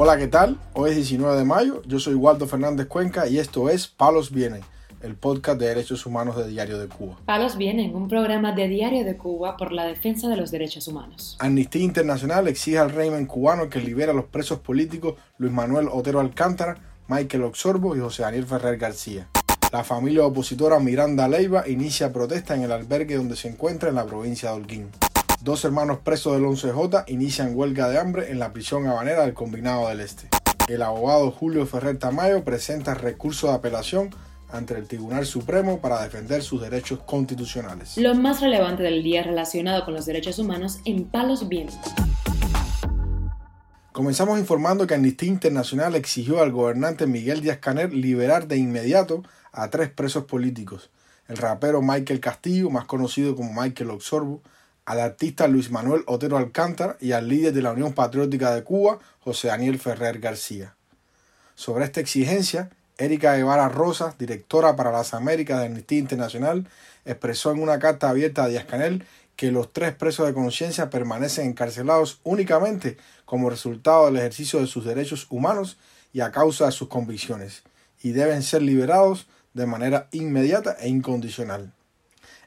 [0.00, 0.56] Hola, ¿qué tal?
[0.74, 4.60] Hoy es 19 de mayo, yo soy Waldo Fernández Cuenca y esto es Palos Vienen,
[5.02, 7.16] el podcast de derechos humanos de Diario de Cuba.
[7.24, 11.36] Palos Vienen, un programa de Diario de Cuba por la defensa de los derechos humanos.
[11.40, 16.20] Amnistía Internacional exige al régimen cubano que libere a los presos políticos Luis Manuel Otero
[16.20, 19.26] Alcántara, Michael Oxorbo y José Daniel Ferrer García.
[19.72, 24.06] La familia opositora Miranda Leiva inicia protesta en el albergue donde se encuentra en la
[24.06, 24.90] provincia de Holguín.
[25.48, 29.88] Dos hermanos presos del 11J inician huelga de hambre en la prisión habanera del Combinado
[29.88, 30.28] del Este.
[30.68, 34.10] El abogado Julio Ferrer Tamayo presenta recurso de apelación
[34.50, 37.96] ante el Tribunal Supremo para defender sus derechos constitucionales.
[37.96, 41.94] Lo más relevante del día relacionado con los derechos humanos en Palos Vientos.
[43.92, 49.22] Comenzamos informando que Amnistía Internacional exigió al gobernante Miguel Díaz Canel liberar de inmediato
[49.52, 50.90] a tres presos políticos,
[51.26, 54.42] el rapero Michael Castillo, más conocido como Michael Oxorbo,
[54.88, 58.98] al artista Luis Manuel Otero Alcántara y al líder de la Unión Patriótica de Cuba,
[59.20, 60.76] José Daniel Ferrer García.
[61.54, 66.66] Sobre esta exigencia, Erika Guevara Rosas, directora para las Américas de Amnistía Internacional,
[67.04, 69.04] expresó en una carta abierta a Díaz Canel
[69.36, 74.86] que los tres presos de conciencia permanecen encarcelados únicamente como resultado del ejercicio de sus
[74.86, 75.76] derechos humanos
[76.14, 77.62] y a causa de sus convicciones,
[78.02, 81.74] y deben ser liberados de manera inmediata e incondicional.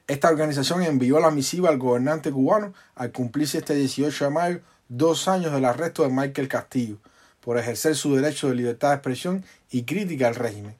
[0.08, 5.28] Esta organización envió la misiva al gobernante cubano al cumplirse este 18 de mayo dos
[5.28, 6.98] años del arresto de Michael Castillo
[7.42, 10.76] por ejercer su derecho de libertad de expresión y crítica al régimen,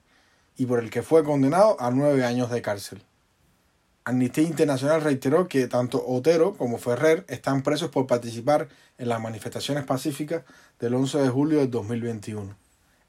[0.56, 3.02] y por el que fue condenado a nueve años de cárcel.
[4.04, 9.84] Amnistía Internacional reiteró que tanto Otero como Ferrer están presos por participar en las manifestaciones
[9.84, 10.42] pacíficas
[10.80, 12.56] del 11 de julio de 2021.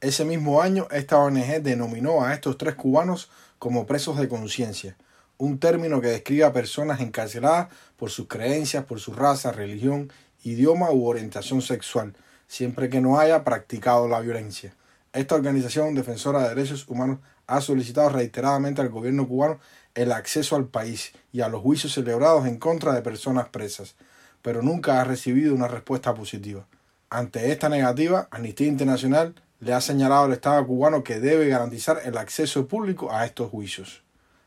[0.01, 4.95] Ese mismo año, esta ONG denominó a estos tres cubanos como presos de conciencia,
[5.43, 10.09] un término que describe a personas encarceladas por sus creencias, por su raza, religión,
[10.43, 12.15] idioma u orientación sexual,
[12.47, 14.73] siempre que no haya practicado la violencia.
[15.11, 19.59] Esta organización defensora de derechos humanos ha solicitado reiteradamente al gobierno cubano
[19.95, 23.95] el acceso al país y a los juicios celebrados en contra de personas presas,
[24.41, 26.65] pero nunca ha recibido una respuesta positiva.
[27.09, 32.17] Ante esta negativa, Amnistía Internacional le ha señalado al Estado cubano que debe garantizar el
[32.17, 34.03] acceso público a estos juicios.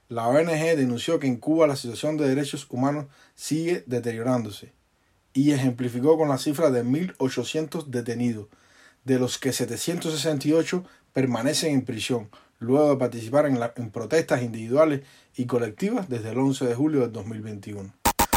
[0.08, 4.72] La ONG denunció que en Cuba la situación de derechos humanos sigue deteriorándose
[5.32, 8.46] y ejemplificó con la cifra de 1.800 detenidos,
[9.04, 12.30] de los que 768 permanecen en prisión,
[12.60, 15.02] luego de participar en, protestas individuales
[15.36, 17.92] y colectivas desde el 11 de julio del 2021.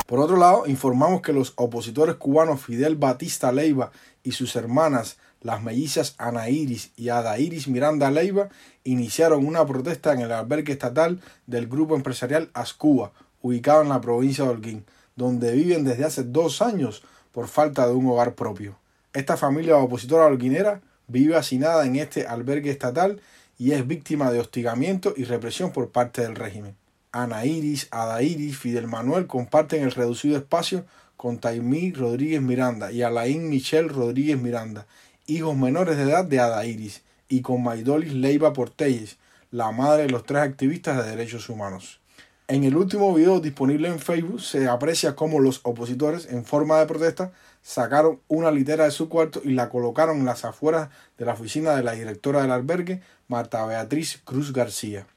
[0.10, 3.92] Por otro lado, informamos que los opositores cubanos Fidel Batista Leiva
[4.24, 8.50] y sus hermanas las mellizas Ana Iris y Ada Iris Miranda Leiva
[8.84, 13.12] iniciaron una protesta en el albergue estatal del grupo empresarial Ascuba,
[13.44, 17.94] ubicado en la provincia de Holguín, donde viven desde hace dos años por falta de
[17.94, 18.80] un hogar propio.
[19.14, 23.22] Esta familia opositora holguinera vive hacinada en este albergue estatal
[23.60, 26.76] y es víctima de hostigamiento y represión por parte del régimen.
[27.12, 30.86] Ana Iris, Ada Iris, Fidel Manuel comparten el reducido espacio
[31.18, 34.86] con Taimí Rodríguez Miranda y Alain Michel Rodríguez Miranda,
[35.26, 39.18] hijos menores de edad de Ada Iris, y con Maidolis Leiva Portelles,
[39.50, 42.00] la madre de los tres activistas de derechos humanos.
[42.48, 46.86] En el último video disponible en Facebook se aprecia cómo los opositores, en forma de
[46.86, 47.32] protesta,
[47.64, 51.76] sacaron una litera de su cuarto y la colocaron en las afueras de la oficina
[51.76, 55.08] de la directora del albergue, Marta Beatriz Cruz García.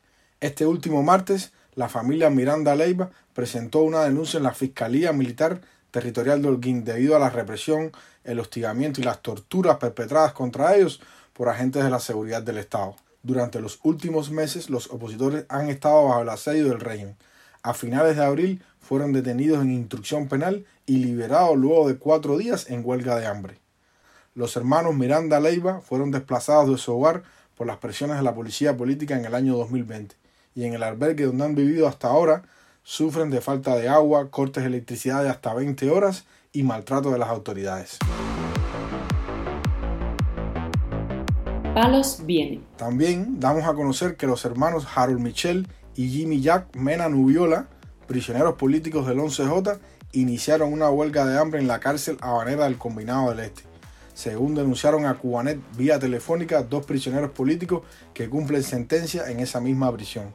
[0.41, 6.43] Este último martes, la familia Miranda Leiva presentó una denuncia en la Fiscalía Militar Territorial
[6.43, 7.93] de Holguín debido a la represión,
[8.25, 11.01] el hostigamiento y las torturas perpetradas contra ellos
[11.33, 12.95] por agentes de la seguridad del Estado.
[13.23, 17.17] Durante los últimos meses, los opositores han estado bajo el asedio del régimen.
[17.63, 22.69] A finales de abril fueron detenidos en instrucción penal y liberados luego de cuatro días
[22.69, 23.59] en huelga de hambre.
[24.35, 27.23] Los hermanos Miranda Leiva fueron desplazados de su hogar
[27.57, 30.22] por las presiones de la policía política en el año 2020
[30.55, 32.43] y en el albergue donde han vivido hasta ahora
[32.83, 37.19] sufren de falta de agua, cortes de electricidad de hasta 20 horas y maltrato de
[37.19, 37.99] las autoridades.
[41.75, 42.61] Palos viene.
[42.77, 47.69] También damos a conocer que los hermanos Harold Michel y Jimmy Jack Mena Nubiola,
[48.07, 49.79] prisioneros políticos del 11J,
[50.13, 53.72] iniciaron una huelga de hambre en la cárcel habanera del Combinado del Este.
[54.23, 57.83] Según denunciaron a Cubanet vía telefónica dos prisioneros políticos
[58.15, 60.33] que cumplen sentencia en esa misma prisión.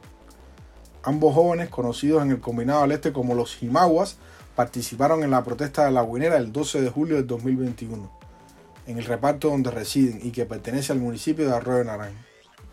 [1.02, 4.18] Ambos jóvenes, conocidos en el Combinado del Este como los Jimaguas,
[4.54, 8.10] participaron en la protesta de la Guinera el 12 de julio del 2021
[8.86, 12.20] en el reparto donde residen y que pertenece al municipio de Arroyo Naranjo.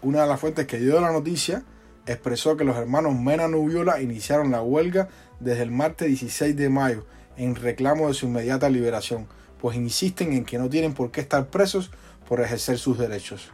[0.02, 1.64] Una de las fuentes que dio la noticia
[2.08, 5.08] expresó que los hermanos Mena Nubiola iniciaron la huelga
[5.40, 7.06] desde el martes 16 de mayo
[7.38, 9.28] en reclamo de su inmediata liberación,
[9.66, 11.90] pues insisten en que no tienen por qué estar presos
[12.30, 13.50] por ejercer sus derechos.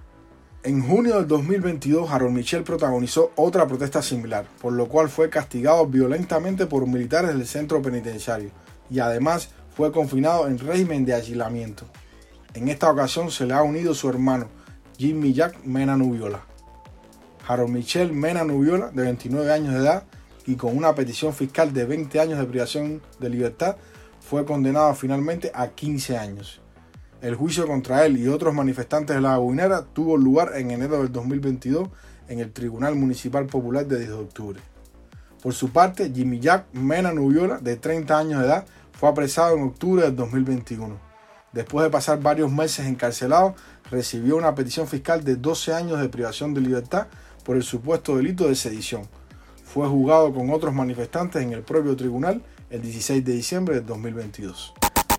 [0.61, 5.87] En junio del 2022, Harold Michel protagonizó otra protesta similar, por lo cual fue castigado
[5.87, 8.51] violentamente por militares del centro penitenciario
[8.89, 11.85] y además fue confinado en régimen de aislamiento.
[12.55, 14.47] En esta ocasión se le ha unido su hermano,
[14.97, 16.41] Jimmy Jack Mena Nubiola.
[17.47, 20.03] Harold Michel Mena Nubiola, de 29 años de edad
[20.45, 23.77] y con una petición fiscal de 20 años de privación de libertad,
[24.21, 26.61] fue condenado finalmente a 15 años.
[27.21, 31.11] El juicio contra él y otros manifestantes de la Guinera tuvo lugar en enero del
[31.11, 31.89] 2022
[32.29, 34.59] en el Tribunal Municipal Popular de 10 de octubre.
[35.41, 39.63] Por su parte, Jimmy Jack Mena Nubiola, de 30 años de edad, fue apresado en
[39.63, 40.97] octubre del 2021.
[41.51, 43.55] Después de pasar varios meses encarcelado,
[43.89, 47.07] recibió una petición fiscal de 12 años de privación de libertad
[47.43, 49.09] por el supuesto delito de sedición.
[49.65, 52.41] Fue juzgado con otros manifestantes en el propio tribunal
[52.71, 54.73] el 16 de diciembre de 2022.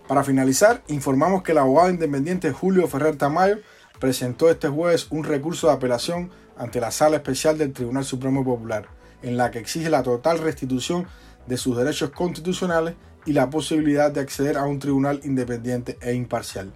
[0.07, 3.59] Para finalizar, informamos que el abogado independiente Julio Ferrer Tamayo
[3.99, 8.87] presentó este jueves un recurso de apelación ante la Sala Especial del Tribunal Supremo Popular,
[9.21, 11.07] en la que exige la total restitución
[11.47, 12.95] de sus derechos constitucionales
[13.25, 16.73] y la posibilidad de acceder a un tribunal independiente e imparcial.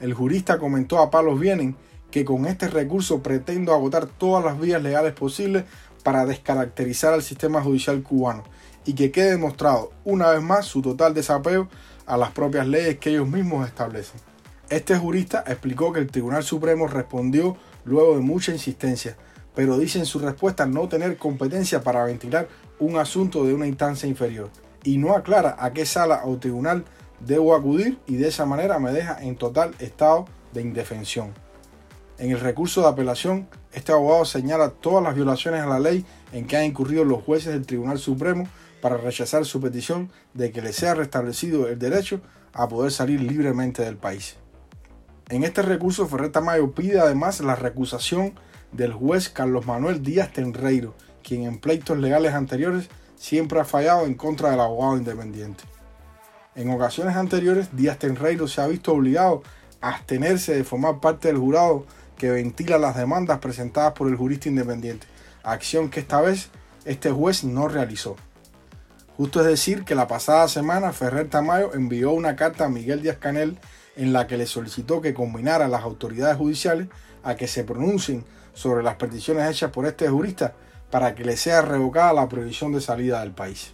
[0.00, 1.76] El jurista comentó a Palos Vienen
[2.10, 5.64] que con este recurso pretendo agotar todas las vías legales posibles
[6.02, 8.44] para descaracterizar al sistema judicial cubano
[8.84, 11.68] y que quede demostrado una vez más su total desapego
[12.06, 14.20] a las propias leyes que ellos mismos establecen.
[14.68, 19.16] Este jurista explicó que el Tribunal Supremo respondió luego de mucha insistencia,
[19.54, 22.48] pero dice en su respuesta no tener competencia para ventilar
[22.78, 24.50] un asunto de una instancia inferior
[24.82, 26.84] y no aclara a qué sala o tribunal
[27.20, 31.32] debo acudir y de esa manera me deja en total estado de indefensión.
[32.18, 36.46] En el recurso de apelación, este abogado señala todas las violaciones a la ley en
[36.46, 38.46] que han incurrido los jueces del Tribunal Supremo
[38.82, 42.20] para rechazar su petición de que le sea restablecido el derecho
[42.52, 44.36] a poder salir libremente del país.
[45.30, 48.34] En este recurso, Ferrer Tamayo pide además la recusación
[48.72, 54.14] del juez Carlos Manuel Díaz Tenreiro, quien en pleitos legales anteriores siempre ha fallado en
[54.14, 55.64] contra del abogado independiente.
[56.56, 59.42] En ocasiones anteriores, Díaz Tenreiro se ha visto obligado
[59.80, 61.86] a abstenerse de formar parte del jurado
[62.18, 65.06] que ventila las demandas presentadas por el jurista independiente,
[65.44, 66.50] acción que esta vez
[66.84, 68.16] este juez no realizó.
[69.16, 73.18] Justo es decir que la pasada semana Ferrer Tamayo envió una carta a Miguel Díaz
[73.18, 73.58] Canel
[73.94, 76.88] en la que le solicitó que combinara a las autoridades judiciales
[77.22, 78.24] a que se pronuncien
[78.54, 80.54] sobre las peticiones hechas por este jurista
[80.90, 83.72] para que le sea revocada la prohibición de salida del país.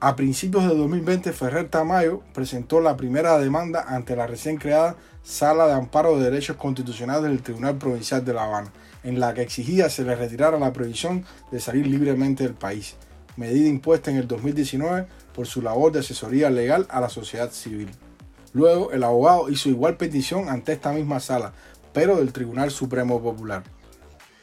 [0.00, 4.94] A principios de 2020, Ferrer Tamayo presentó la primera demanda ante la recién creada
[5.24, 8.72] Sala de Amparo de Derechos Constitucionales del Tribunal Provincial de La Habana,
[9.02, 12.94] en la que exigía se le retirara la prohibición de salir libremente del país,
[13.38, 17.88] medida impuesta en el 2019 por su labor de asesoría legal a la sociedad civil.
[18.52, 21.52] Luego, el abogado hizo igual petición ante esta misma sala,
[21.92, 23.62] pero del Tribunal Supremo Popular.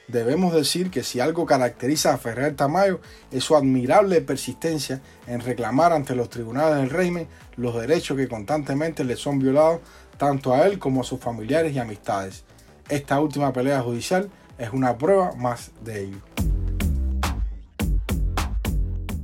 [0.08, 3.02] Debemos decir que si algo caracteriza a Ferrer Tamayo
[3.32, 7.28] es su admirable persistencia en reclamar ante los tribunales del régimen
[7.58, 9.82] los derechos que constantemente le son violados
[10.18, 12.46] tanto a él como a sus familiares y amistades.
[12.88, 16.35] Esta última pelea judicial es una prueba más de ello.